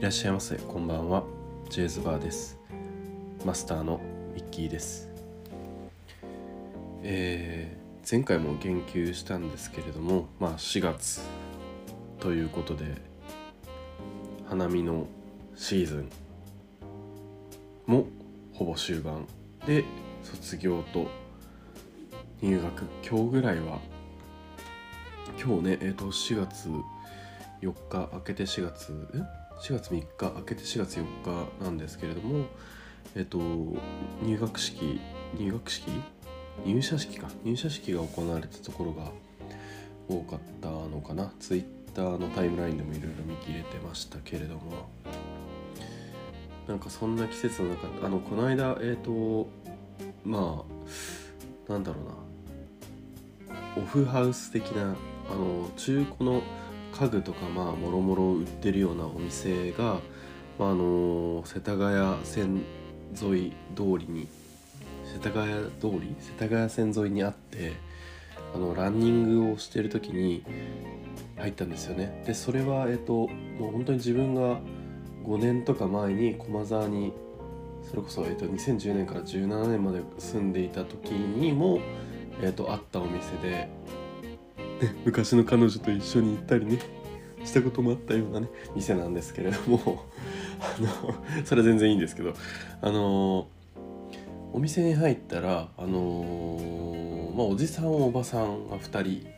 [0.00, 0.56] いらっしゃいませ。
[0.56, 1.24] こんばんは。
[1.68, 2.58] ジェイズバーです。
[3.44, 4.00] マスターの
[4.34, 5.10] ミッキーです。
[7.02, 11.20] えー、前回も言及したんですけれどもまあ4月
[12.18, 12.94] ということで
[14.48, 15.06] 花見の
[15.54, 16.10] シーズン
[17.84, 18.06] も
[18.54, 19.26] ほぼ終盤
[19.66, 19.84] で
[20.22, 21.08] 卒業と
[22.40, 22.86] 入学。
[23.06, 23.80] 今日ぐらいは
[25.38, 26.70] 今日ねえっ、ー、と4月
[27.60, 29.39] 4日明けて4月え？
[29.62, 31.04] 4月3日明けて4月4
[31.58, 32.46] 日なんですけれども
[33.14, 33.38] えっと
[34.22, 35.00] 入学式
[35.38, 35.90] 入学式？
[36.64, 37.28] 入社式か。
[37.44, 39.10] 入社式が行われたところが
[40.08, 41.32] 多かったのかな。
[41.38, 44.88] ツイッターのタイムラインでもいろいろ見切れてましたけれども。
[46.68, 49.48] なんかそんな季節の中あのこの間えっ、と
[50.24, 50.64] ま
[51.68, 52.12] あなんだろうな。
[53.76, 54.94] オフハウス的な
[55.30, 56.42] あの中古の
[57.00, 60.00] 家具とかまあもろもろ売ってるようなお店が、
[60.58, 62.62] まあ、あの世田谷線
[63.18, 64.28] 沿い通りに
[65.10, 66.14] 世田谷通り？
[66.20, 67.72] 世田谷線沿いにあって
[68.54, 70.44] あのランニングをしてる時に
[71.38, 72.22] 入ったんですよね。
[72.26, 73.28] でそれはえっと
[73.58, 74.60] もう本当に自分が
[75.24, 77.14] 5年とか前に駒沢に
[77.88, 81.80] それこそ、えっと、2010年から17年まで住んでいた時にも、
[82.42, 83.70] えっと、あったお店で
[84.80, 86.78] ね、昔の彼女と一緒に行ったりね
[87.44, 90.04] したこともあったようなね店なんですけれども
[90.60, 92.34] あのそれは全然いいんですけど
[92.80, 93.48] あの
[94.52, 99.28] お店に入ったらあのまあおじさんおばさんが2人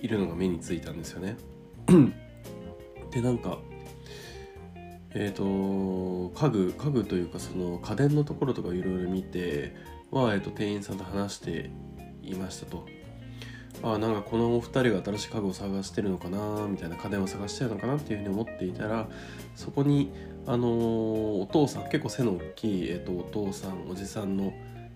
[0.00, 1.36] いるのが目についたんですよね。
[3.12, 3.58] でなんか
[5.14, 9.74] えっ、ー、と家具家具というかその家電のところとかいろいろ見て
[10.10, 11.70] は、えーと店員さんと話して
[12.22, 12.86] いましたと。
[13.82, 19.08] あなんかこのお二人が新しい家具を探してるのかなみたいな家電を探してるのかなっていうふうに思っていたら
[19.56, 20.12] そこに
[20.46, 24.52] あの、お父さん結構背の大きい、えーと、お父さんおじさんの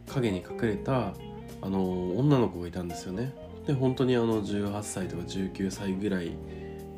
[0.09, 1.15] 影に隠れた、
[1.63, 3.33] あの、女の子がいたんですよね。
[3.67, 6.31] で本当にあの18歳とか19歳ぐらい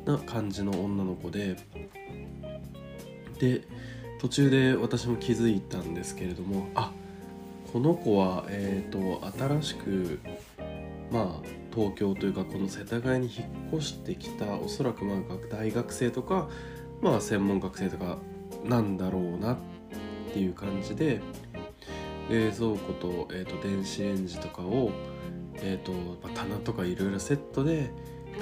[0.05, 1.57] な感じの女の子で
[3.39, 3.63] で
[4.21, 6.91] 途中で私も気づいたんですけれどもあ
[7.73, 10.19] この子は、えーと新しく
[11.11, 15.19] まあ東京というかこの世田谷に引っ越してきたおそらくまあ
[15.49, 16.49] 大学生とか
[17.01, 18.17] まあ専門学生とか
[18.65, 19.57] なんだろうなっ
[20.33, 21.21] ていう感じで
[22.29, 24.91] 冷蔵庫と,、えーと、電子レンジとかを、
[25.55, 27.91] えーとまあ、棚とかいろいろセットで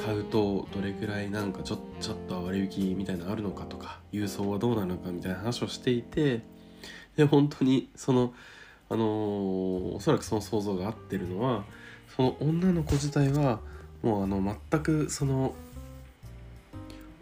[0.04, 6.42] 買うとどれぐらいなんかちょちょっと割引みたいなのあるのかとか郵送はどうなのかみたいな話をしていて
[7.16, 8.34] で本当にその
[8.90, 9.06] あの、
[9.96, 11.66] おそらくその想像が合ってるのは
[12.18, 13.60] その女の子自体は
[14.02, 15.54] もうあの全くその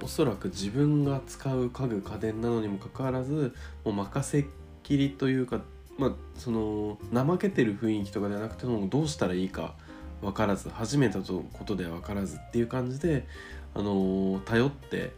[0.02, 4.46] おそらく自分が使う家具家電なのにもかかわらずもう任せっ
[4.84, 5.62] きりというか
[5.98, 9.76] まあその怠けてる雰囲気とかではなくてもどうしたらいいか
[10.22, 13.28] 分からず初めてのことでは分からずっていう感じで
[13.74, 15.12] あの頼って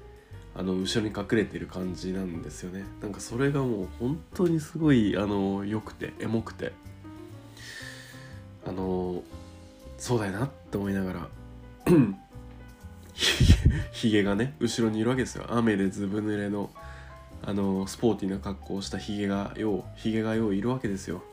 [0.55, 2.83] あの後ろに隠れてる感じなんですよね。
[2.99, 6.73] なんかそれがもう本当にすごいあの良くてエモくて。
[8.67, 9.23] あの
[9.97, 11.27] そうだよなって思いながら。
[13.91, 15.45] ひげがね後ろにいるわけですよ。
[15.49, 16.69] 雨でずぶ濡れの
[17.43, 21.23] あのスポーティーな格好をしたひげがようひげがよういるわけですよ。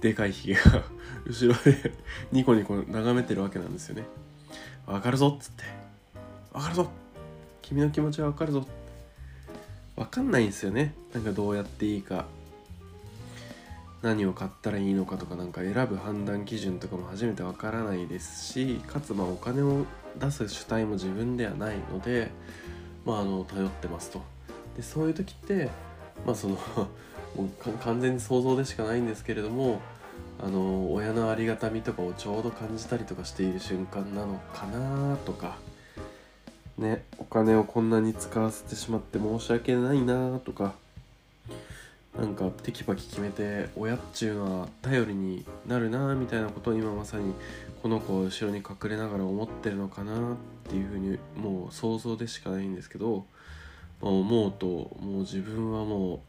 [0.00, 0.82] でかいひげが
[1.26, 1.92] 後ろで
[2.32, 4.04] ニコニコ眺めてるわけなんですよね。
[4.86, 5.64] わかるぞっつって。
[6.52, 6.90] わかるぞ。
[7.62, 8.66] 君の気持ちはわかるぞ。
[9.96, 10.94] わかんないんですよね。
[11.14, 12.26] なんかどうやっていいか
[14.02, 19.84] 何を買ったらいいのかとかなんか選ぶ判断基準とかも初めてわからないですしかつまあお金を
[20.18, 22.30] 出す主体も自分ではないので
[23.04, 24.22] まああの頼ってますと。
[24.76, 25.70] でそういう時って
[26.26, 26.54] まあその
[27.36, 27.48] もう
[27.78, 29.80] 完全に想像でしかないんですけれども
[30.42, 35.56] あの親のありがたみとかをちょうど感じたりとかしている瞬間なのかなとか。
[36.78, 40.74] ねお金をこんなに使わせてしまって申し訳ないなとか。
[42.20, 47.32] なんかテキパキ決めて親っちゅうのは頼りになるなみたいなことを今まさに
[47.82, 50.36] この子を後ろに隠れながら思ってるのかなっ
[50.68, 53.24] ていうふうにもう想像でしかないんですけど、
[54.02, 56.20] まあ、思うともう自分はも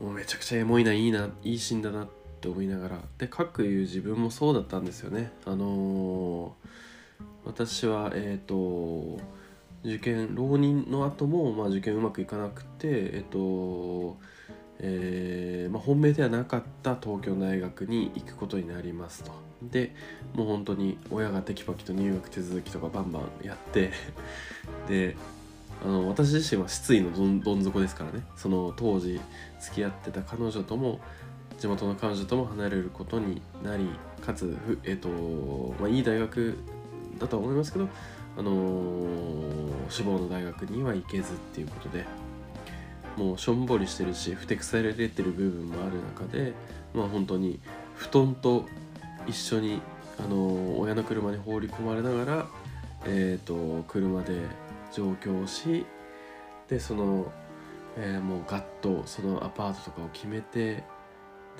[0.00, 2.08] うもうめちゃくちゃエモいないいないいシーンだなっ
[2.40, 5.32] て思いながらでかくいう自分もそうだったんですよね。
[5.46, 6.50] あのー、
[7.44, 9.20] 私はえっ、ー、と
[9.84, 14.16] 受験浪人の後もまあ受験うまくいかなくてえっと
[14.84, 19.30] えーまあ、本命ではなかった東京大学に行くことになりますと。
[19.62, 19.94] で
[20.34, 23.92] もう本当に親がテキパキと入学手続きとかバンバンやって
[24.88, 25.16] で
[25.84, 28.24] あの私自身は失意のどんどん底ですからね。
[28.36, 29.20] その当時
[29.60, 30.98] 付き合ってた彼女とも
[31.58, 33.88] 地元の彼女とも離れることになり
[34.20, 35.08] かつ、えーと
[35.80, 36.56] まあ、いい大学
[37.20, 37.88] だとは思いますけど、
[38.36, 42.04] あのー、志望の大学には行けずっていうことで
[43.16, 46.54] もうしょんぼりしてるしふてくされてる部分もある中で
[46.94, 47.60] まあ本当に
[47.96, 48.66] 布団と
[49.26, 49.80] 一緒に、
[50.18, 52.46] あのー、親の車に放り込まれながら、
[53.04, 54.40] えーと、車で
[54.92, 55.86] 上京し
[56.68, 57.30] でその、
[57.96, 60.84] えー、もうガッとそのアパートとかを決めて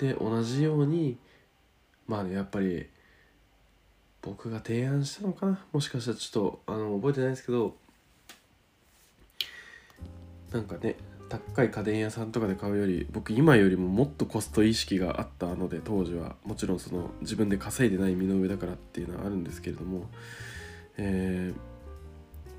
[0.01, 1.19] で同じように
[2.09, 2.89] まあ、ね、やっぱり
[4.23, 5.59] 僕が提案したのかな？
[5.73, 7.75] もしかしたらちょっとあの覚えてないですけど
[10.53, 10.97] なんかね
[11.29, 16.37] 高い家電屋さんとかで買うより僕今よりももっとコスト意識があったので当時は。
[16.45, 20.09] もちろんその自分で稼いでない身の上だからっていうのはあるんですけれども、
[20.99, 21.55] え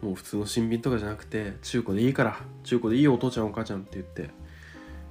[0.01, 4.31] ー、もう普通の新品とかじゃなくて中古でいいから中古でいいお父ちゃんお母ちゃんって言って、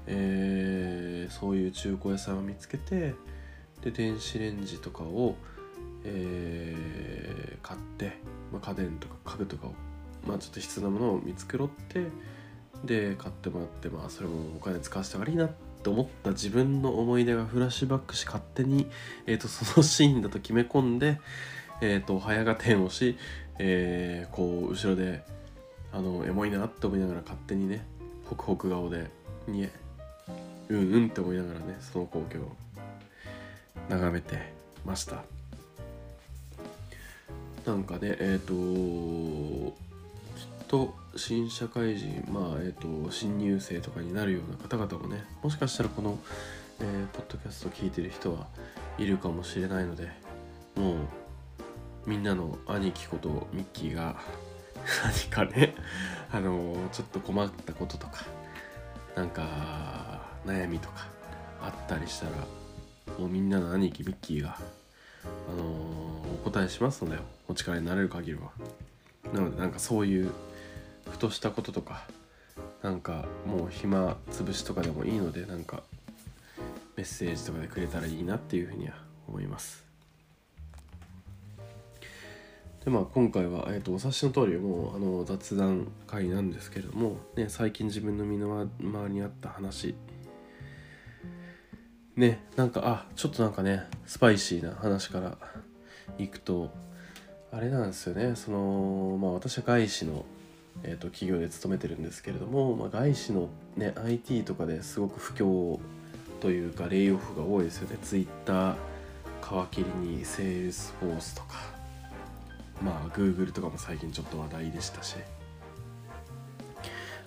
[0.08, 3.14] えー、そういう中古屋さんを見つけて
[3.80, 5.36] で電子レンジとかを、
[6.04, 8.18] えー、買って、
[8.52, 9.74] まあ、家電とか家具とかを、
[10.26, 12.06] まあ、ちょっと必要なものを見繕って
[12.84, 15.50] で買ってもらってまあそれもお金使わせて悪いいなっ
[15.82, 18.88] て思った自分の思い出がフラッシュバックし勝手に、
[19.26, 21.20] えーと、そのシーンだと決め込んで、
[21.80, 23.16] えーと、早が点をし、
[23.58, 25.24] えー、こう後ろで
[25.92, 27.84] あのエモいなって思いながら勝手にね
[28.26, 29.10] ホクホク顔で
[29.46, 29.70] 「にえ
[30.68, 32.50] うんうん」って思いながらねその光景を
[33.88, 34.52] 眺めて
[34.84, 35.31] ました。
[37.66, 39.76] なんかねえっ、ー、と
[40.72, 46.18] と新社会人、まあえーと、新入生とかになるような方々もねもしかしたらこの、
[46.80, 48.46] えー、ポッドキャスト聞いてる人は
[48.96, 50.08] いるかもしれないので
[50.74, 50.96] もう
[52.06, 54.18] みんなの兄貴ことミッキーが
[55.04, 55.74] 何かね
[56.32, 58.24] あのー、ちょっと困ったこととか
[59.14, 61.06] なんか悩みとか
[61.60, 62.32] あったりしたら
[63.18, 64.58] もうみんなの兄貴ミッキーが
[65.22, 66.11] あの、
[66.44, 67.18] お答えしますので
[67.48, 68.50] お力になれる限りは。
[69.32, 70.32] なのでなんかそういう
[71.10, 72.04] ふとしたこととか
[72.82, 75.82] なんかもう暇つぶしとかでもいいのでなんか
[76.96, 78.94] メッセージとかでくれたらいいなっていうふうには
[79.28, 79.84] 思います。
[82.84, 89.94] でまあ今回は、えーと、お察しの通りもうあの雑談会なんですけれども、ね、最近自分の身の回りにあった話。
[92.16, 95.38] ねなんかあちょっとなんかねスパイシーな話から
[96.18, 96.70] いくと
[97.50, 100.24] あれなんですよねそのまあ私は外資の
[100.84, 105.78] えーと、企業で勤めてるんですけれども、まあ、外資の、ね、IT とかですごく不況
[106.40, 108.76] というかレイオフが多いですよね Twitter
[109.70, 111.56] 皮切りに Salesforce とか
[112.82, 115.16] まあ Google とかも最近ちょっと話題でしたし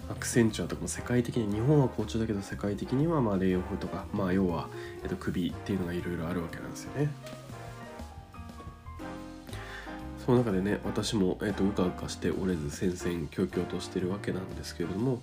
[0.10, 4.68] アクセンチュアとかも世界的に日本は好調だけど世界的にはまあレイオフとかまあ要は、
[5.04, 7.10] えー、と首っていうのがいろいろあるわけなんですよね。
[10.26, 15.22] その中でね私も、えーと、うかうかしておれず戦々恐々としてるわけなんですけれども、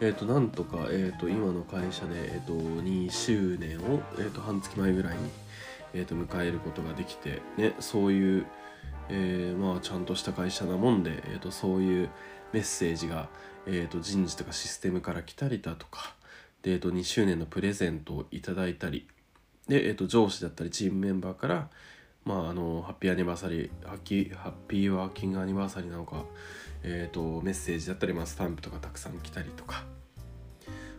[0.00, 5.30] えーと、なんとか、えーと、今の会社で、えー、と2周年を、えー、と半月前ぐらいに、
[5.92, 8.46] えー、と迎えることができて、ね、そういう、
[9.08, 12.08] えー、まあ、ちゃんとした会社なもんで、えー、とそういう
[12.52, 13.28] メッセージが、
[13.66, 16.14] えー、と人事とかシステムから来たりだとか
[16.62, 19.08] で、えー、と2周年のプレゼントをいただいたり
[19.66, 21.68] で、えー、と上司だったりチームメンバーから
[22.24, 26.24] まああのハッピーアニバーサリーハッキハッピーワーキングアニバーサリーなのか、
[26.82, 29.84] えーと、メッセージだったり、まあ、スタンプとかたくさん来たりとか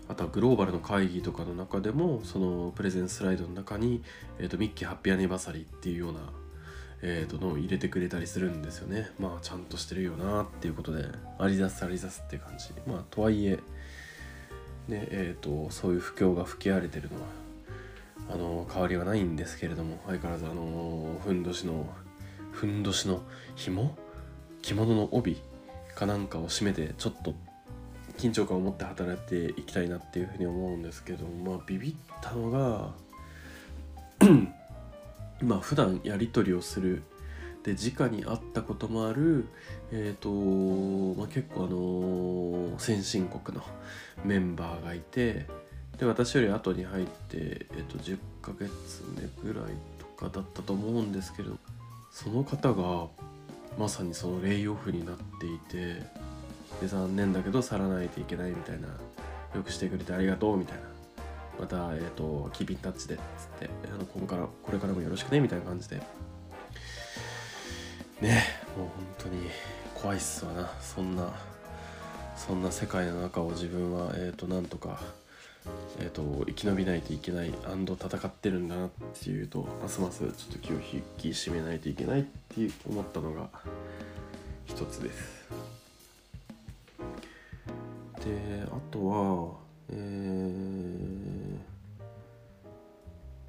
[0.07, 4.03] あとはグローバルの会議とかの中でもそのプレゼンスライドの中に、
[4.37, 6.19] えーと、ミッキーハッピーアニバーサリーっていうような、
[7.01, 9.09] えーと、のを入れてくれたりするんですよね。
[9.19, 11.05] まあちゃんとしてるよなっていうことで
[11.39, 12.69] ありざすありざすって感じ。
[12.85, 13.59] まあとはいえ
[14.87, 17.44] ねえー、とそういう不況が吹き荒れてるのは
[18.29, 21.87] あの変わりはないんですけれども相変わらずあのふんどしの
[22.51, 23.21] ふんどしの
[23.55, 23.95] 紐
[24.61, 25.41] 着物の帯
[25.95, 27.35] かなんかを締めてちょっと
[28.17, 32.93] 緊張感を持って働いていきたいなっていうふうに思うんですけどまあビビったのが
[35.41, 37.03] まあ普段やり取りをする。
[37.63, 39.47] で直に会ったこともある
[39.91, 41.67] えっ、ー、と、まあ、結構あ
[42.71, 43.63] の先進国の
[44.23, 45.47] メンバーがいて
[45.97, 51.57] で私より後に入って、えっと、10ヶ月目ぐらいとかだったと思うんですけれど
[52.11, 53.07] その方が
[53.77, 56.01] まさにそのレイオフになっていて
[56.81, 60.95] で残念だけど去らないといけないみたいなよくしてくれてありがとうみたいな。
[61.57, 66.01] また、えっ、と、キーピンタッチでっつってあのここからこれからもよろしくねみたいな感じで。
[68.21, 68.43] ね
[68.77, 69.49] もう本当に
[69.93, 70.69] 怖いっすわな。
[70.81, 71.31] そんな
[72.35, 74.99] そんな世界の中を自分は、えー、となんとか、
[75.99, 83.49] えー、と生き延びないといけない戦ってるんだなっていうとますますちょっと気を引き締めないといけないって思ったのが
[84.65, 85.45] 一つです。
[88.23, 91.59] であとはえー、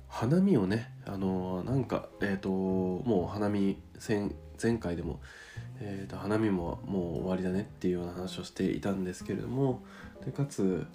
[0.09, 4.31] 花見をねあのなんかえっ、ー、ともう花見前
[4.63, 5.21] 前回でも
[5.81, 9.83] えーと、花見ももう終わりだねっていうような話をしていたんですけれども
[10.27, 10.87] でかつ、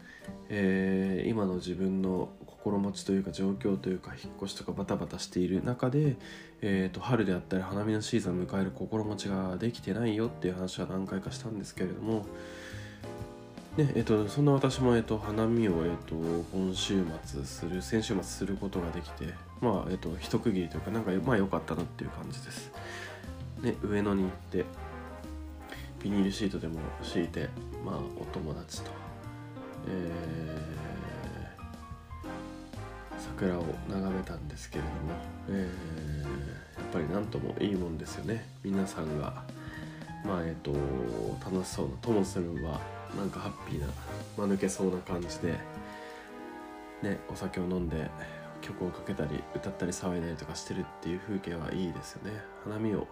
[0.50, 6.18] えー、今の自分の心持ちというか状況というか引っ越しとかバタバタしている中で、
[6.62, 12.26] えーと、春であったり花見のシーズンを迎える心持ちができてないよっていう話は何回かしたんですけれども、
[13.78, 16.16] ねえーと、そんな私も、えー、と花見を、えー、と
[16.52, 22.72] 今週末する先週末することができてまあ、えー、と一区切りというかなんかまあ良かったなっていう感じです。
[23.62, 24.66] ね、上野に行って
[26.04, 27.48] ビニールシートでも敷いて
[27.86, 28.92] まあお友達と、
[29.88, 34.96] えー、桜を眺めたんですけれども、
[35.50, 38.46] えー、やっぱり何ともいいもんですよね。
[38.64, 39.44] 皆さんが
[40.26, 40.72] まあえっ、と
[41.44, 42.80] 楽しそうなともするは
[43.18, 43.88] なんかハッピーな
[44.38, 45.58] 間抜けそうな感じで
[47.02, 48.10] ねお酒を飲んで
[48.62, 52.32] 曲をかけたり歌ったり騒いだりとかしてるっていう風景はいいですよね。
[52.64, 53.08] 花見を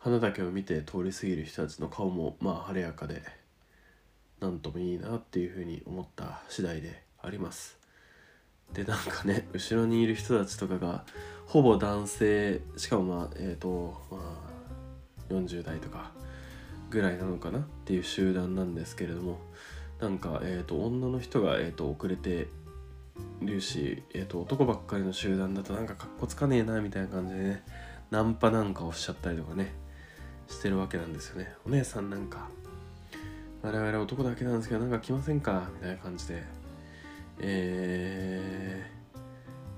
[0.00, 3.22] 花だけを見て通り過ぎる人たちの顔もまあ晴れやかで
[4.40, 7.78] なんともいいなっていうふうに思った次第であります。
[8.72, 11.04] でなんかね後ろにいる人たちとかが
[11.46, 16.10] ほぼ男性しかもまあえっ、ー、とまあ40代とか
[16.90, 19.38] ぐらいなのかなっていう集団なんですけれども
[20.00, 22.48] なんか、えーと、女の人が、えーと遅れて
[23.40, 27.62] るし、えーと、男ばっかりの集団だとなんかかっこつかねえなみたいな感じでね
[28.10, 29.72] ナンパなんかをしちゃったりとかね
[30.48, 31.52] してるわけなんですよね。
[31.66, 32.48] お姉さんなんか
[33.66, 35.68] 我々男だけなんですけどなんか来ませんか？
[35.74, 36.44] みたいな感じで。
[37.40, 38.90] え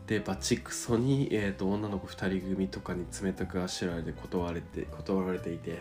[0.06, 5.80] ー、でバチクソに、えーと、女の子2人組とかに冷たくあしられて断れて断られていて、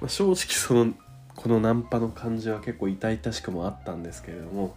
[0.00, 0.92] まあ、正直その
[1.34, 4.74] このナンパの感じは結構痛々しくもあったんですけれども。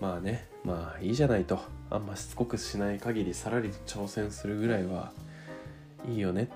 [0.00, 1.58] まあねまあいいじゃないと。
[1.88, 5.12] あんましつこくしない限りさらりと挑戦するぐらいは
[6.08, 6.50] いいよね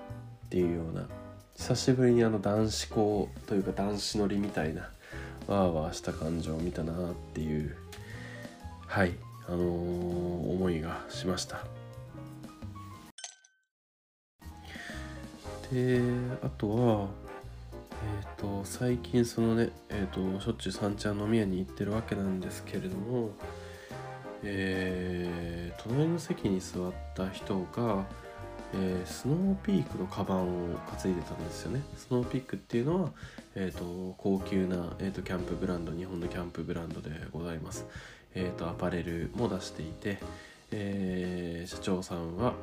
[0.45, 1.07] っていうような。
[1.55, 4.89] 久しぶりにあの男子校というか男子乗りみたいな
[5.49, 7.75] わーわーした感情を見たなっていう
[8.85, 9.13] はい
[9.47, 11.65] あのー、思いがしました。
[15.71, 16.01] で
[16.43, 17.07] あとは
[17.91, 23.31] えっ、ー、と最近そのねえっ、ー、としょっちゅう三茶飲み屋に行ってるわけなんですけれども
[24.43, 28.05] えー、隣の席に座った人が
[28.73, 31.81] えー、スノーピークのカバンを担いでたんですよね。
[31.97, 33.11] スノーピークっていうのは、
[33.55, 37.85] えーと、高級な、えーと、キャンプブランド日本のキャンプブランドでございます、
[38.35, 40.19] えーと、アパレルも出していて、
[40.71, 42.53] えー、社長さんは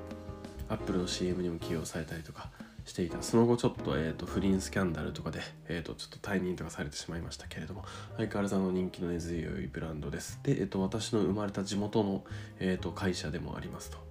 [0.68, 2.50] アップルの CM にも起用されたりとか
[2.84, 3.20] していた。
[3.20, 7.84] その後ちょっと,、えー、と不倫スキャンダルとかで、えー、とちょっと退任とかされてしまいましたけれども
[8.16, 10.38] 相変わらずの人気の根強いブランドです。
[10.44, 12.22] で、えー、と私の生まれた地元の、
[12.60, 14.05] えー、と会社でもありますと。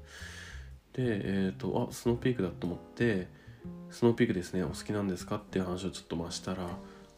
[1.02, 3.28] えっ、ー、とあスノーピークだと思って
[3.90, 6.64] スノーピークですねお好きなんですかっていう話をちょっと増したら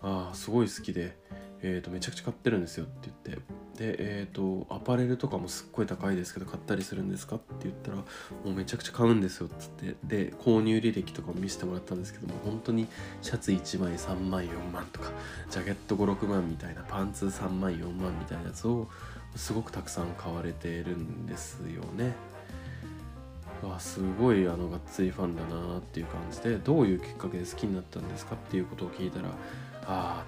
[0.02, 1.18] ああすごい好きで、
[1.62, 3.44] えーと、めちゃくちゃ買ってるんですよって言って
[3.78, 8.04] でえっ、ー、とアパレルとかもすっごい高いですけど買ったりするんですかって言ったらも
[8.46, 12.88] うめちゃくちゃ買うんですよっつってで購入履歴とかも見せてもらったんですけども本当に
[13.22, 15.12] シャツ1枚3万4万とか
[15.50, 18.88] ジャケット56万みたいなパンツ3万4万みたいなやつを
[19.36, 22.37] すごくたくさん買われてるんですよね。
[23.64, 29.34] わすごいあのがっつりファンだなっていう感じでどういうきっかけで好きになったんですかっていうことを聞いたらあ
[29.88, 30.26] あ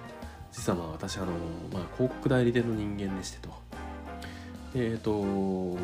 [0.50, 1.26] 実はまあ私あの、
[1.72, 3.50] まあ、広告代理店の人間でしてと。
[4.74, 5.78] えっ、ー、と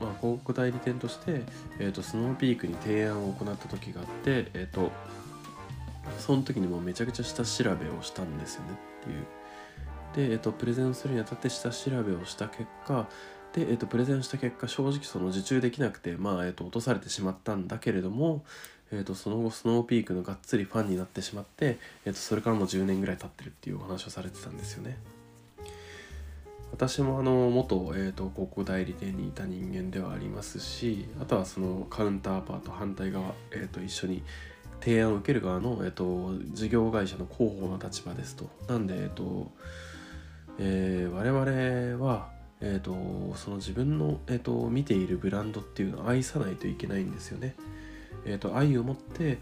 [0.00, 1.42] まあ、広告代理店として、
[1.78, 4.90] えーと、スノーピークに提案を行った時があって、えーと、
[6.18, 9.10] その時にもめちゃくちゃ下調べをしたんですよねって
[10.22, 10.28] いう。
[10.28, 13.06] で、えーと、とプレゼンするにあたって下調べをした結果
[13.54, 18.44] で、えーと、プレゼンした結果正直その受注できなくて、まあえーと、落とされてしまったんだけれども、
[18.92, 24.96] えーと、その後スノーピークのがっつりファンになってしまって、えー、とそれからもう10年ぐらい経ってるっていうお話をされてたんですよね。
[26.72, 34.22] 私もあの元、えー、と広告代理店にいた人間ではありますしあとはそのカウンターパート反対側、えー、と一緒に
[34.80, 38.48] 提案を受ける側の、えー、と事業会社の広報の立場ですと。
[38.68, 39.50] なんで、えーと
[40.58, 42.30] えー、我々は
[42.60, 47.54] えーと、その自分の、えーと、見ているブランドっていうのを愛さないといけないんですよね。
[48.26, 49.38] えーと、愛を持って、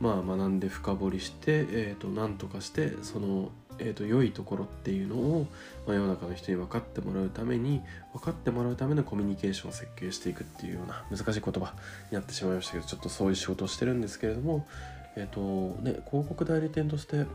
[0.00, 5.46] まあ、学んで深掘りして、えー、と何とかしてその、えーと、良いところっていうのを、
[5.86, 11.74] まあ、世の中の人に分かってもらうために分かってもらうためのコミュニケーションを設計していくっていうような難しい言葉
[12.10, 14.66] になってしまいましたけどちょっとそういう仕事をしてるんですけれども、
[15.14, 17.26] えーとね、広告代理店として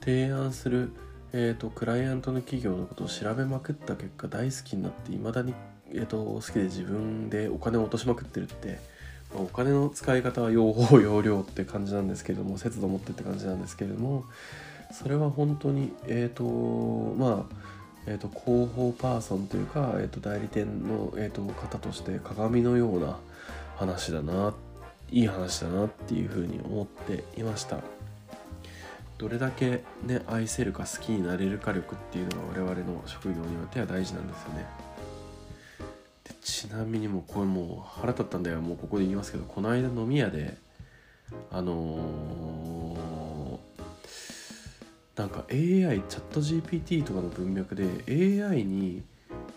[0.00, 0.92] 提案する、
[1.32, 5.54] えーと、クライアントの企業のことを調べまくった結果大好きになっていまだに、
[5.90, 8.78] えーと好きで自分でお金を落としまくってるって
[9.34, 14.24] お金の使い方は用法用量って感じなんですけれども節度持ってって感じなんですけれども
[14.92, 17.68] それは本当にえっ、ー、とまあ
[18.10, 23.18] えーと、広報パーソンというか、えーと、代理店の、えーと、方として鏡のような
[23.76, 24.54] 話だな
[25.10, 27.80] いい話だなっていうふうに思っていました。
[29.18, 34.66] どれだけね愛せるか好きになれるか力っていうのが我々の職業によっては大事なんですよね。
[36.22, 40.56] でちなみにもうこれもう腹立ったんだよもうここで言いますけどこの間飲み屋で
[41.50, 49.02] あのー、なんか AI チャット GPT とかの文脈で AI に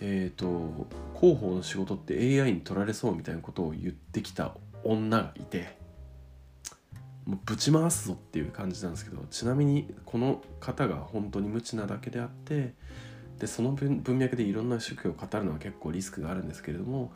[0.01, 0.87] えっ、ー、と
[1.19, 5.80] 広報の仕事って AI に取られそうみたいなことを言ってきた女がいて。
[7.31, 12.73] もうぶち回すぞっていう感じなんですけどちなみにこの方が本当に無知なだけであって
[13.39, 17.13] でその文脈でいろんな職業を語るのは結構リスクがあるんですけれども、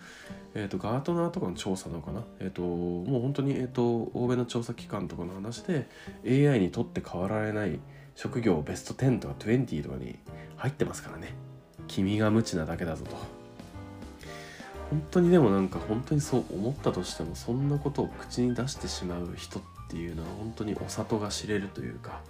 [0.55, 5.87] えーと、ガートナーとかの調査なのかな、えーと、もう本当に、えーと、欧米の調査機関とかの話で
[6.25, 7.79] AI にとって変わられない
[8.15, 10.17] 職業ベスト10とか20とかに
[10.55, 11.33] 入ってますからね。
[11.87, 13.15] 君が無知なだけだぞと。
[14.89, 22.21] 本当にでもなんか本当にそう思ったとしてもそんなことを口に出してしまう人ってていうのは本当にお里が知れるというか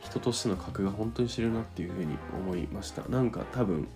[0.00, 3.02] 人としての格が本当に知れるなっていうふうに思いました。
[3.08, 3.86] なんか多分、ま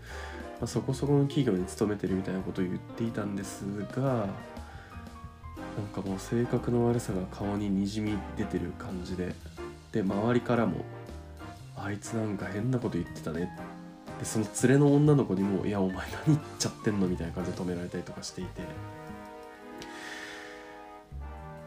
[0.63, 9.35] あ、そこそこの企業に勤めてるみたいなことを言っていたんですがなんかもう性格の悪さが顔ににじみ出てる感じで
[9.93, 10.85] で周りからも
[11.77, 13.51] 「あいつなんか変なこと言ってたね」
[14.19, 18.63] でその連れの女の子にも「いやお前何言っちゃってんの?」みたいな感じで止められたりとかしていて。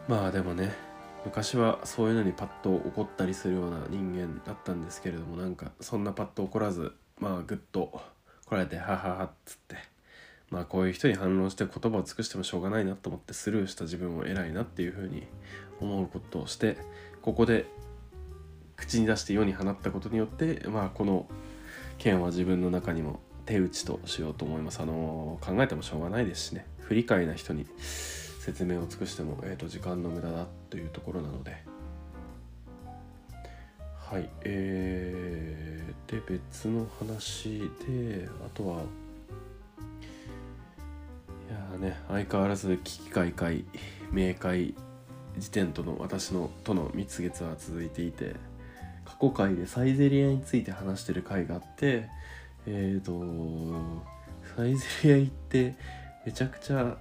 [0.08, 0.74] まあでもね
[1.24, 8.00] 昔はそういうのにパッと怒ったりするような人間だったんですけれどもなんかそんなパッと怒らずまあぐっと
[8.46, 9.76] 来られてはははっつって。
[10.50, 15.28] まあこういう人に反論して言葉を尽くしてもしょうがないなと思ってスルーした自分も偉いなっていうふうに
[15.80, 16.76] 思うことをして
[17.22, 17.66] ここで
[18.76, 21.28] 口に出して世に放ったことによってまあこの
[21.98, 24.80] 件は自分の中にも手打ちとしようと思います。
[24.80, 26.66] あの考えてもしょうがないですしね。
[26.80, 31.68] 不理解な人に説明を尽くしても、えーと、時間の無駄だってというところなので。
[34.10, 38.82] はいえー、で別の話であとはい
[41.48, 43.64] やね相変わらず危機開会
[44.10, 44.74] 明快
[45.38, 48.34] 時点との私のとの蜜月は続いていて
[49.04, 52.08] 過去回でサイゼリアについて話してる回があって
[52.66, 53.22] えっ、ー、と
[54.56, 55.76] サイゼリア行って
[56.26, 56.96] めちゃくちゃ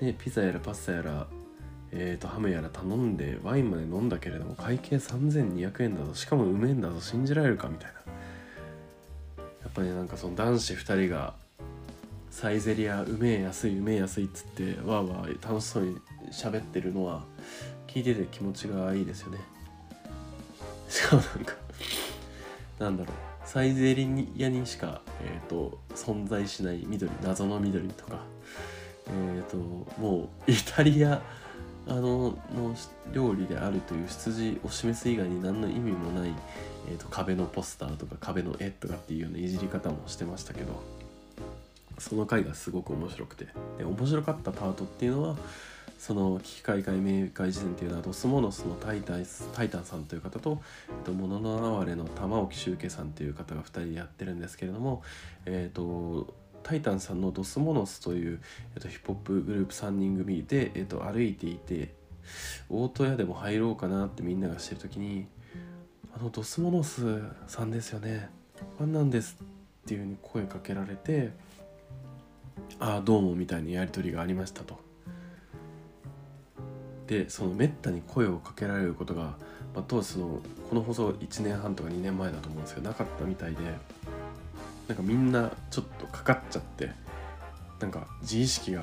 [0.00, 1.26] ね、ピザやらパスタやら、
[1.92, 6.14] えーと、ハムやら頼んでワインまで飲んだけれども会計3200円だぞ。
[6.14, 7.00] しかもうめえんだぞ。
[7.00, 8.12] 信じられるかみたいな。
[9.62, 11.34] やっぱりなんかその男子2人が
[12.30, 15.96] サイゼリアうめえ安いうめえ安いっつってわーわー楽しそうに
[16.30, 17.24] 喋ってるのは
[17.86, 19.38] 聞いてて気持ちがいいですよね。
[20.88, 21.54] しかもなんか
[22.78, 23.16] なんだろう。
[23.44, 28.20] サイゼリアにしか、えーと存在しない緑謎の緑とか。
[29.10, 29.56] えーと、
[30.00, 31.22] もうイタリア
[31.88, 32.74] あのの
[33.12, 36.32] 料理であるという出自を示す以外に何の意味もない、
[36.88, 40.82] えーと、壁のポスターとか壁の絵とかっていうようないじり方もしてましたけど
[41.98, 43.46] その回がすごく面白くて。
[43.78, 45.36] で面白かったパートっていうのは
[45.98, 50.60] その危機開会明快時点っていうのはドスモノスのタイタンタイタンさんという方と
[51.12, 55.02] 「もののあわれ」の玉置周慶さんという方が2人でやってるんですけれども
[55.44, 56.32] えっ、ー、と
[56.68, 58.42] タイタンさんのドスモノスという、
[58.74, 61.94] えっと、ヒップホップグループ3人組で、えっと、歩いていて
[62.68, 65.28] 大戸屋でも入ろうかなってみんながしてる時に
[66.14, 68.28] 「あのドスモノスさんですよね
[68.76, 69.46] ファンなんです」っ
[69.86, 71.32] ていうふうに声かけられて
[72.78, 74.78] 「ああどうも」みたいなやり取りがありましたと。
[77.06, 79.38] でそのめったに声をかけられることが、
[79.74, 83.56] まあ、当時そのこの放送1年半とか2年前だと思うんですけどなかったみたいで
[84.88, 86.90] なんかみんなちょっとかかっちゃって
[87.78, 88.82] なんか自意識が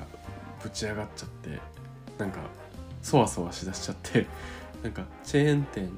[0.64, 1.60] ぶち上がっちゃって
[2.18, 2.40] なんか
[3.02, 4.28] そわそわしだしちゃって
[4.84, 5.90] なんかチェーン店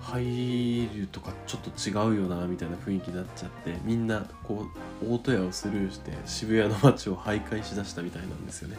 [0.00, 4.66] 入るとかちょっと違うよなみたいな雰囲気になっちゃってみんなこ
[5.02, 8.76] う大戸屋をスルーして渋谷の街を徘徊しだしたみたいなんですよね。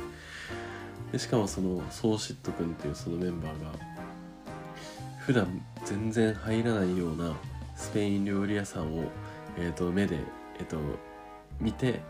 [1.12, 3.72] でしかもそのソーシット君っていうそのメンバーが
[5.20, 7.34] 普段全然入らないような
[7.76, 9.04] スペイン料理屋さんを、
[9.58, 10.18] えー、と目で、
[10.60, 10.78] えー、と
[11.60, 12.02] 見て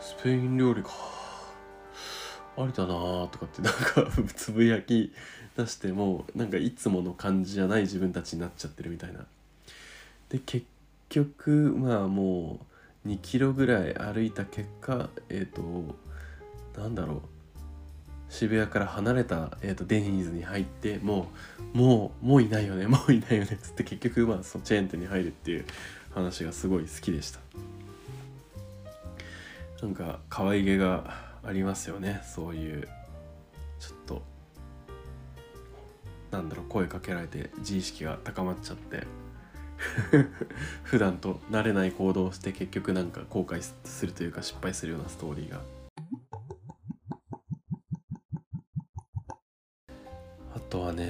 [0.00, 0.90] スペイン料理か
[2.56, 5.12] ありだなーとかってなんか つぶやき
[5.56, 9.26] 出してもなんかいつもの感じじゃない自分たちになっちゃってるみたいな。
[10.28, 10.66] で結
[11.08, 12.60] 局まあも
[13.06, 15.94] う2キロぐらい歩いた結果えっ、ー、
[16.74, 17.20] となんだろう
[18.28, 21.28] 渋谷から離れた、えーと、デニーズに入っても
[21.74, 25.64] うもうもういないよねもういないよねっつって結局まあそのチェーン店に入るっていう
[26.18, 27.40] 話がすごい好きでした。
[29.82, 32.20] なんか可愛げがありますよね。
[32.24, 32.88] そういう
[33.78, 34.22] ちょっと
[36.30, 39.06] なんだろう声かけられて自意識が高まっちゃって。
[40.82, 45.60] 普段と慣れない行動をして結局なんか後悔するというか失敗するようなストーリーが。
[50.56, 51.04] あとはね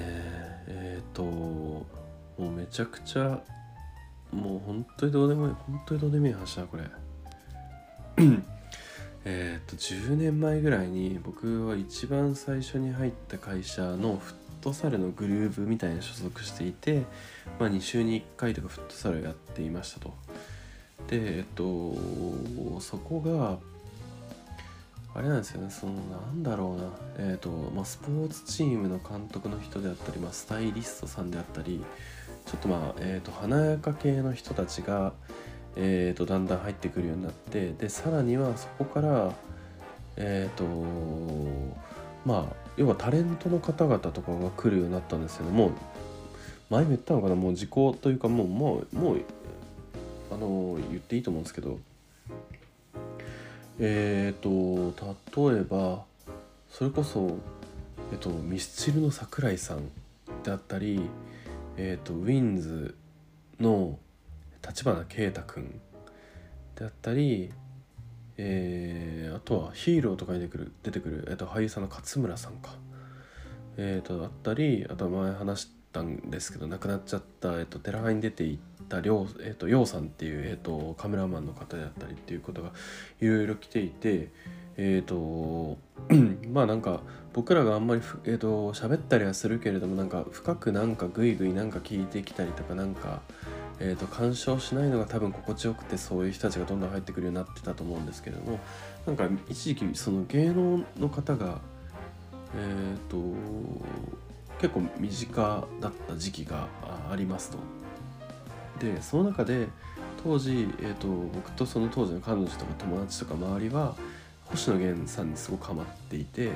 [0.67, 1.85] えっ、ー、とも
[2.37, 3.41] うめちゃくちゃ
[4.31, 6.83] もう本当にどうでもいい本当にどうでもいい話だこれ
[9.25, 17.03] えっと10年前ぐらいに僕は一番最初に入った会社のフットサルのグループみたいに所属していて、
[17.59, 20.13] まあ、2週に1回とかフットサルをやっていましたと。
[21.07, 21.95] でえっと
[22.81, 23.57] そこが
[25.15, 26.75] あれなんですよねそのなんだろ
[27.17, 31.83] うなえっ、と、まあ、スポーツチームの監督の人であったり、まあ、スタイリストさんであったり
[32.49, 35.13] ちょっとまあ、えーと、華やか系の人たちが、
[35.75, 39.33] えーと、だんだん入ってくるようになってでさらにはそこから
[40.17, 40.65] えっ、ー、と
[42.25, 45.71] まあ要はタレントの方々とかが来るようになったんですけども
[46.71, 47.35] 前も言ったのかな？
[47.35, 49.21] もう時効というかもうもうもう
[50.31, 51.77] あの言っていいと思うんですけど。
[53.81, 56.03] えっ、ー、と例えば
[56.69, 57.37] それこそ
[58.11, 59.87] えっとミスチルの桜井さん
[60.43, 60.99] であったり
[61.79, 62.95] えっ、ー、とウィンズ
[63.59, 63.97] の
[64.65, 65.79] 立花啓太君
[66.75, 67.51] であったり
[68.41, 72.71] えー、あとはヒーローとかに出てくる出てくる、えーと、俳優さんの勝村さんか、
[73.75, 82.71] えーと、だったりあとは前話したんですけど亡くなっちゃった、えーと、寺派に出ていったりょう、えー、とようさんっていう、えー、とカメラマンの方であったりっていうことが
[83.19, 84.29] いろいろ来ていて
[84.77, 85.77] えっ、ー、と
[86.51, 87.01] まあなんか
[87.33, 93.21] 僕らがあんまりえー、と喋ったりはするけれどもなんか深くなんかグイグイなんか聞いてきたりとかなんか
[93.81, 98.59] えーと、干渉しないのが多分心地よくてそういう人たちがどんどん入ってくるようになってたと思うんですけれども
[99.05, 101.61] なんか一時期その芸能の方が
[102.55, 103.17] えっ、ー、と
[104.59, 106.67] 結構身近だった時期が
[107.09, 107.57] ありますと。
[108.79, 109.67] でその中で
[110.23, 113.95] 当時、えーと、僕とその当時の彼女とか友達とか周りは
[114.51, 116.51] 星野源さんにすごくハマっていて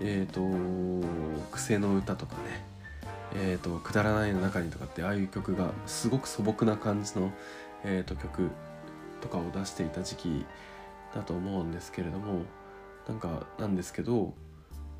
[0.00, 1.06] えっ、ー、と
[1.52, 2.64] 「癖の歌」とかね
[3.34, 7.32] えーと「くだらないの中に」とかってああいう曲がすごく素朴な感じの、
[7.84, 8.50] えーと、曲
[9.20, 10.46] とかを出していた時期
[11.14, 12.42] だと思うんですけれども
[13.08, 14.34] なんかなんですけど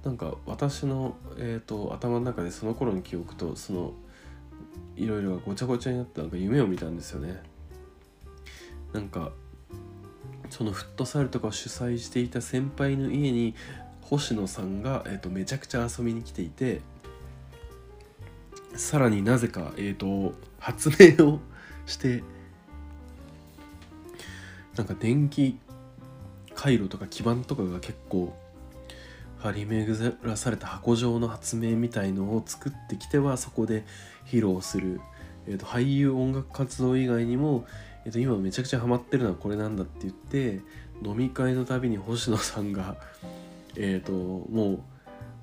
[0.05, 3.95] なんか私の、えーと、頭の中でその頃の記憶とその
[4.97, 7.43] いろいろごちゃごちゃになったなんか夢を見たんですよね。
[8.93, 9.33] なんか
[10.55, 13.57] そのフットサルとかを主催していた先輩の家に
[14.03, 16.81] 星野さんが、えーとめちゃくちゃ遊びに来ていて
[18.77, 21.41] さらになぜか、えーと、発明を
[21.87, 22.23] して
[24.77, 25.59] なんか電気
[26.55, 28.33] 回路とか基板とかが結構
[29.39, 33.85] 張り巡らされた箱状の発明みたいのを作ってきてはそこで
[34.25, 35.01] 披露する、
[35.49, 37.67] えーと、俳優音楽活動以外にも、
[38.05, 40.61] えーと、今めちゃくちゃハマってるのはこれなんだって言って
[41.03, 42.97] 飲み会のたびに星野さんが
[43.77, 44.81] えっ、ー、ともう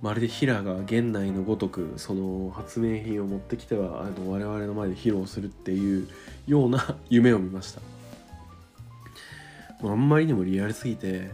[0.01, 6.07] まるで平が源内のごとくその発明品を持ってきてはあの我々の前で披露するっていう
[6.47, 7.81] ような 夢を見ました。
[9.83, 11.31] あんまりにもリアルすぎて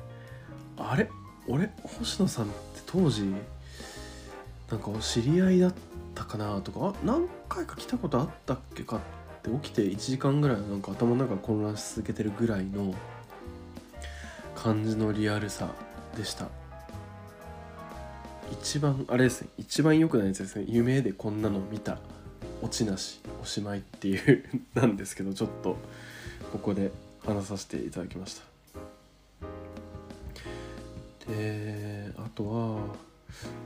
[0.78, 1.10] あれ？
[1.48, 1.70] 俺？
[1.84, 2.54] 星野さんって
[2.86, 3.24] 当時
[4.72, 5.74] なんか知り合いだっ
[6.16, 9.02] たかなとかあ何回か来たことあったっけか
[9.48, 12.94] って起きて1時間ぐらいなんか頭の中混乱し続けてるぐらいの
[14.56, 15.70] 感じのリアルさ
[16.16, 16.50] でした。
[18.52, 19.50] 一番あれですね。
[19.58, 20.66] 一番良くないやつですね。
[20.68, 22.00] 夢でこんなの見た。
[22.62, 25.78] 落ちなしおしまいっていう なんですけどちょっと
[26.52, 26.92] ここで
[27.24, 28.44] 話させていただきました。
[31.32, 32.80] であとは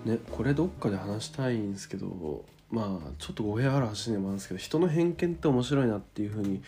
[0.04, 6.62] ねこれどっかで話したいんですけどまあちょっと語弊ある話でもあるんですけど人の偏見って面白いなっていうふうに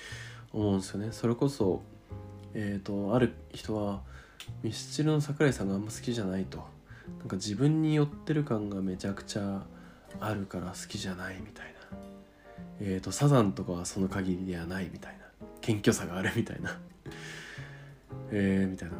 [0.51, 1.11] 思うんですよね。
[1.11, 1.81] それこそ
[2.53, 4.01] えっ、ー、とある人は
[4.61, 6.63] ミスチルの桜井さんがあんま好きじゃないと。
[7.19, 9.63] なんか自分に寄ってる感がめちゃくちゃ
[10.19, 11.97] あるから好きじゃないみたいな。
[12.79, 15.23] えーと、サザンとかはその限りではないみたいな。
[15.61, 16.77] 謙虚さがあるみたいな。
[18.31, 18.95] えー、みたいな。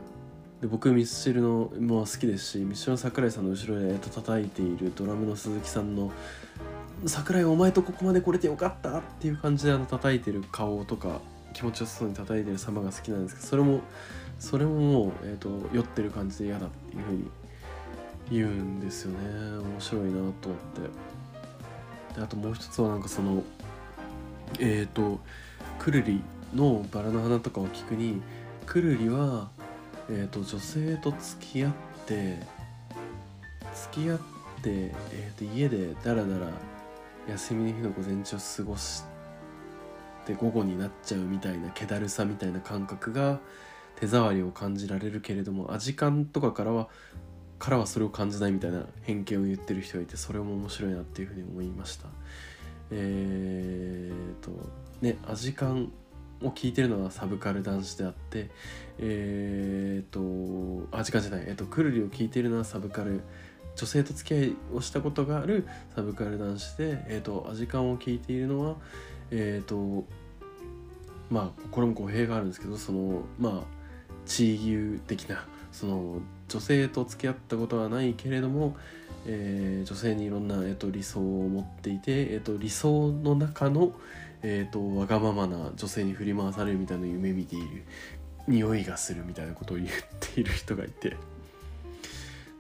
[0.61, 6.11] で僕ミスチルのも好きですしミスチルの桜井さんの後ろで、叩いているドラムの鈴木さんの
[7.05, 11.19] 「桜井お前とここまで来れてよかった」っていう感じであの叩いてる顔とか
[11.53, 13.81] 気持ちよさそうに叩いてる様が好きなんですけどそれも
[14.39, 17.29] それももう、えーと、酔ってる感じで嫌だっていうふうに
[18.29, 19.17] 言うんですよね。
[19.57, 20.45] 面白いなと思って
[22.15, 23.43] であともう一つはなんかその
[24.59, 25.19] えっ、ー、と
[25.79, 26.21] くるり
[26.53, 28.21] のバラの花とかを聞くに
[28.65, 29.49] くるりは、
[30.09, 31.73] えーと、女性と付き合っ
[32.05, 32.37] て
[33.91, 34.23] 付き合って、
[34.65, 36.47] えーと、と家でダラダラ
[37.27, 39.03] 休みの日の午前中を過ごし
[40.25, 43.39] て午後になっちゃうみたいな気だるさみたいな感覚が
[43.95, 46.89] 手触りを感じられるけれどもアジカンとかからは
[47.59, 52.07] からはそれを感じないみたいな偏見を言ってる人がいてそれも面白いなっていうふうに思いました。
[52.91, 54.51] えーと
[55.01, 55.91] ねアジカン
[56.41, 58.49] を聞いてるのはサブカル男子であって
[58.99, 63.21] えーとアジカじゃない、えーと、くるりを聞いてるのはサブカル
[63.75, 68.75] 女性と付き合いをしたことがあるサブカル男子で、えーと、アジカンを聞いているのは
[69.31, 70.05] えっ、ー、と
[71.29, 73.83] まあこれも語弊があるんですけどそのまあ
[74.25, 78.77] 地位的なその女性と付き合ったことはないけれども、
[79.25, 83.91] えー、女性にいろんな、えーと、理想を持っていて、えーと、理想の中の、
[84.43, 87.83] えーと、わがままな女性に振り回されるみたいな夢見ている
[88.47, 91.17] 匂いがするみたいなことを言っている人がいて。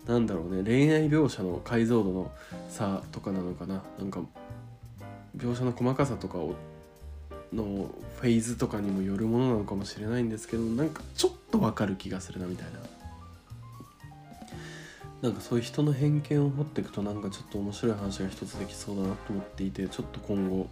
[0.07, 2.31] なんだろうね恋愛描写の解像度の
[2.69, 3.81] 差とかなのかな。
[3.97, 4.21] なんか
[5.37, 6.55] 描写の細かさとかを
[7.53, 7.89] の
[8.19, 12.79] フェーズとかにもよるものなのかもしれないんですけどなんかちょっとわかる気がするなみたいな。
[15.21, 20.67] なんかそういう人の偏見を持っていくとなんかちょっと面白い話が一つできそうだなと思っていてちょっと今後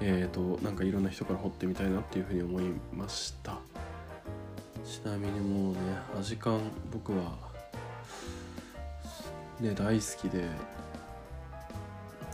[0.00, 2.64] えっ、ー、となんかいろんな人から掘ってみたいなっていうふうに思い
[2.96, 3.58] ました。
[4.84, 5.78] ちなみにもうね
[6.16, 6.60] アジカン
[6.92, 7.36] 僕は
[9.60, 10.44] ね大好きで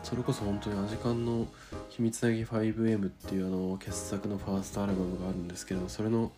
[0.03, 1.47] それこそ本当にアジカンの
[1.89, 6.31] 「秘密なぎ 5M」っていうあの傑作のファーストアルバムがあるんですけどそれの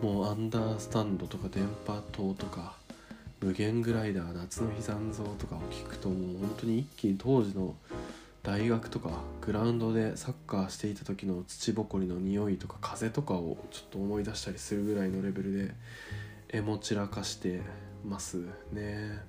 [0.00, 2.76] もうアンダースタンドとか電波塔とか
[3.40, 7.74] 無限グライダー夏の日残像とかを聞くともう本当に一気に当時の
[8.42, 15.74] 大学とかグラウンドでサッカーしていた時の土ぼこりの匂いとか風とかをちょっと思い出したりするぐらいのレベルで
[16.48, 17.60] 絵も散らかして
[18.04, 19.20] ますね。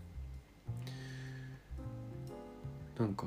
[2.97, 3.26] なんか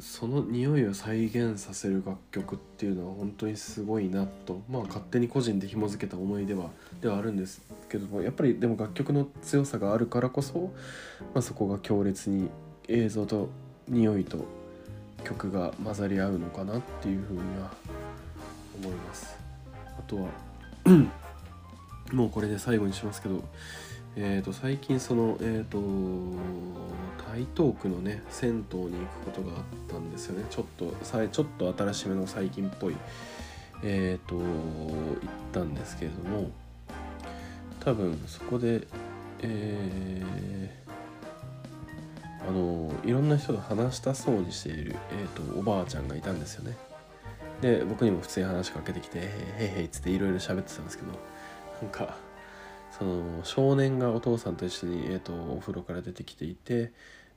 [0.00, 10.72] その匂いを再現させる楽曲っていうのは本当にすごいなとまあ勝手に個人で紐付けた思いではではあるんですけどもやっぱりでも楽曲の強さがあるからこそ、
[11.34, 12.48] まあ、そこが強烈に
[12.88, 13.48] 映像と
[13.88, 14.44] 匂いと
[15.24, 17.70] 曲が混ざり合うのかなっていうふうには
[18.82, 19.36] 思います。
[19.98, 20.28] あとは
[22.12, 23.44] もうこれで最後にしますけど
[24.16, 25.78] えー、と最近そのえ、ー、と
[27.32, 30.44] 台東区のね銭湯に行くことがあったんですよね。
[30.50, 32.96] ちょっとさちょっと新しめの最近っぽい
[33.82, 34.44] えっ、ー、と行っ
[35.52, 36.50] たんですけれども
[37.80, 38.86] 多分そこで
[39.42, 46.76] えー、あのいろんな人と話したそうにしている、えーと、おばあちゃんがいたんですよね。
[47.60, 49.18] で僕にも普通に話しかけてきて
[49.58, 51.12] 「へいへい」っつっていろいろ喋ってたんですけど
[51.80, 52.16] なんか
[52.98, 56.92] その少年がお父さんと一緒に、えーと、お風呂から出てきていて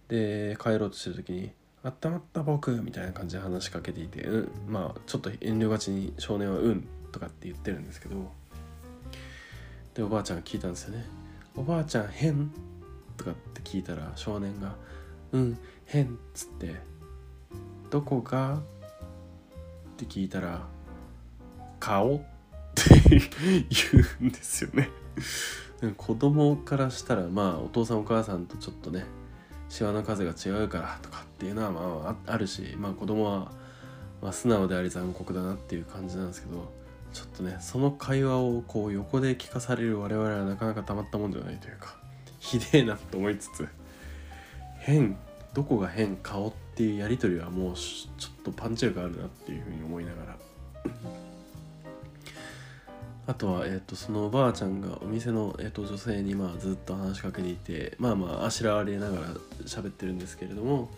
[0.10, 1.52] で帰ろうとしてる時に
[1.84, 8.32] 「あったまった僕」みたいな感じで話しかけていて、うん、まあちょっと遠慮がちに少年は「うん」とかって言ってるんですけど
[9.94, 11.06] でおばあちゃんが聞いたんですよね
[11.56, 12.52] 「おばあちゃん変?」
[13.16, 14.76] とかって聞いたら少年が
[15.32, 16.76] 「うん変」っつって
[17.90, 18.62] 「どこが?」っ
[19.96, 20.68] て聞いたら
[21.80, 22.20] 「顔?」っ
[22.76, 24.90] て言うんですよね
[25.98, 29.06] 子供からしたらまあお父さんお母さんとちょっとね
[29.70, 33.52] シワの数が違うからとかっていうのはまああるしまあ子供は
[34.22, 36.72] まあ素直であり残酷だなっていう感じなんですけど
[37.14, 41.96] ちょっとねその会話をこう横で聞かされる我々はなかなかたまったもんじゃないというか
[42.40, 43.68] ひでえなと思いつつ
[44.80, 45.18] 変
[45.54, 51.25] どこが変顔っていうやり取りはもうちょっとパンチ力あるなっていうふうに思いながら。
[53.28, 59.28] あとは、えーと、そのおばあちゃんがお店の、えーと、女性にまあずっと話しかけていてまあまああしらわれながら
[59.66, 60.90] 喋ってるんですけれども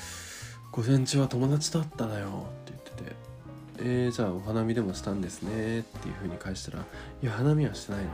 [0.72, 2.28] 「午前中は友達と会っただよ」
[2.68, 3.16] って言ってて
[3.80, 6.84] 「えー、じゃあお花見でもしたんですね」っていうふうに返したら
[7.22, 8.10] 「いや花見はしてないの」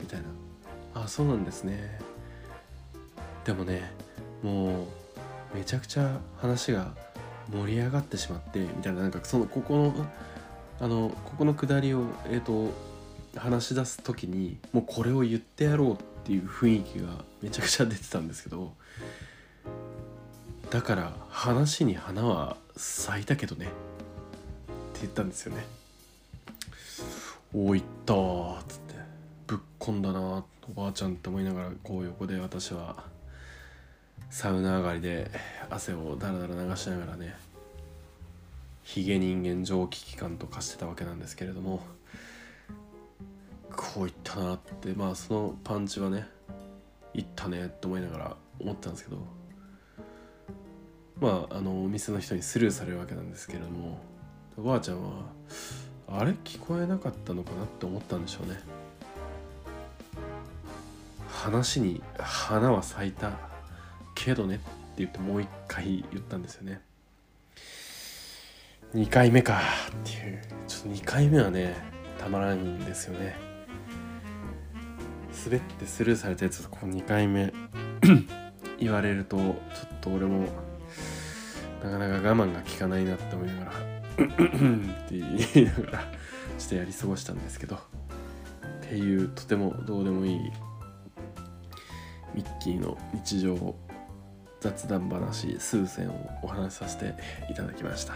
[0.00, 0.26] みたいな
[1.04, 2.00] 「あそうなんですね」
[3.44, 3.92] でもね
[4.42, 4.86] もう
[5.54, 6.92] めちゃくちゃ話が
[7.52, 10.06] 盛り上がってしまってみたいななんかそのここの
[10.80, 12.72] あのここのくだりをえっ、と
[13.36, 17.08] 話し出す時にもうこれを言ってやろうっていう雰囲気が
[17.42, 18.72] めちゃくちゃ出てたんですけど
[20.70, 25.64] だから話に花は咲いたけどねって言ったんですよね。
[27.52, 28.94] おいったーっつって
[29.48, 33.04] ぶっこんだなおばあちゃんって思いながらこう横で私は
[34.30, 35.28] サウナ上がりで
[35.68, 37.34] 汗をダラダラ流しながらね
[38.92, 41.80] ヒゲ人間蒸気機関と化してたわけなんですけれども
[43.76, 46.26] こういったなってまあそのパンチはね
[47.14, 49.18] いったねって思いながら思ったんですけど
[51.20, 54.00] まああのお店の人にスルーされるわけなんですけれども
[54.58, 55.22] おばあちゃんは
[56.08, 58.60] あれ聞こえなかったのかなって思ったんでしょうね。
[61.28, 63.38] 話に花は咲いた
[64.16, 64.64] けどねって
[64.98, 66.89] 言ってもう一回言ったんですよね。
[68.94, 69.60] 2回目か。
[69.90, 70.40] っていう。
[70.66, 71.74] ちょっと2回目はね
[72.18, 73.36] たまらんんですよね。
[75.44, 77.52] 滑ってスルーされたやつこう2回目。
[78.78, 79.54] 言われるとちょっ
[80.00, 80.46] と俺も
[81.84, 85.98] なかなか我慢が効かないなって思いながら って言いながら
[86.58, 87.76] ちょっとやり過ごしたんですけど。
[87.76, 87.78] っ
[88.88, 90.38] ていうとてもどうでもいい
[92.34, 93.76] ミッキーの日常
[94.60, 97.14] 雑談話数選をお話しさせて
[97.48, 98.14] いただきました。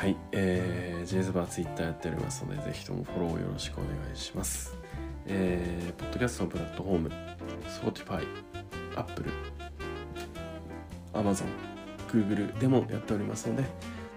[0.00, 4.74] はい、えー、ジェイズバーツイッターやっておりますのでぜひともフォローよろしくお願いします
[5.26, 7.10] えー、ポッドキャストのプラットフォーム
[7.68, 8.26] Spotify、
[8.96, 9.30] Apple、
[11.12, 11.44] Amazon、
[12.08, 13.64] Google でもやっておりますので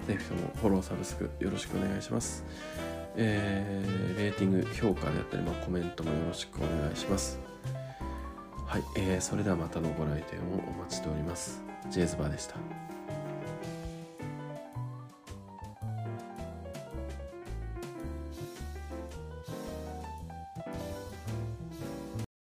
[0.07, 2.45] ぜひともフォローサブスクよろしくお願いします
[3.17, 7.37] えー、レーティング評価であったり、まあ、コメントもよろしくお願いします
[8.67, 11.61] はい、えー、それではまたのご来店をお待ちしております。
[11.91, 12.82] ジェイズバーでした。